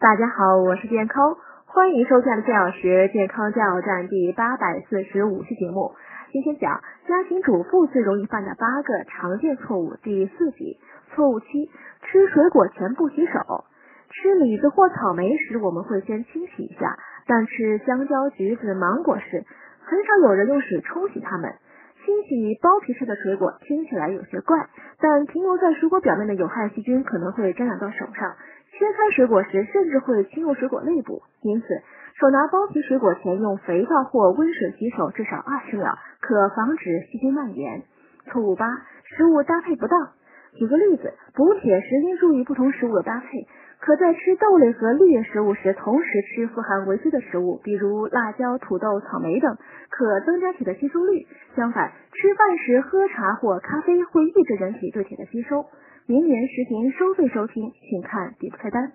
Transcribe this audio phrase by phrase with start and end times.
[0.00, 1.36] 大家好，我是健康，
[1.66, 5.90] 欢迎收看的四小时健康加油站第八百四十五期节目。
[6.30, 10.78] 今天讲家庭主妇最容易犯的八个常见错误第四集。
[11.10, 11.68] 错误七：
[12.02, 13.64] 吃水果前不洗手。
[14.10, 16.96] 吃李子或草莓时，我们会先清洗一下，
[17.26, 19.44] 但吃香蕉、橘子、芒果时，
[19.82, 21.54] 很少有人用水冲洗它们。
[22.08, 24.56] 清洗剥皮式的水果听起来有些怪，
[24.98, 28.32] 但停留在水果表面的有害细菌可能会沾染到手上。
[28.72, 31.66] 切开水果时，甚至会侵入水果内部，因此
[32.18, 37.82] 手拿包皮水果前用肥皂或温水洗手至少二十秒，可防止细菌蔓延。
[38.32, 38.64] 错误八：
[39.04, 40.08] 食物搭配不当。
[40.54, 43.46] 举个例子，补铁时应注意不同食物的搭配。
[43.88, 49.56] 可在吃豆类和绿叶食物时，同时吃富含维 C 的食物，比如辣椒、土豆、草莓等，
[49.88, 51.26] 可增加铁的吸收率。
[51.56, 55.64] 相反，吃饭时喝茶或咖啡会抑制人体对铁的吸收。
[56.06, 58.92] 明年实行收费收听，请看底部菜单。